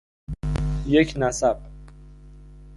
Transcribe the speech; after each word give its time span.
یک 0.85 1.13
نسق 1.19 1.57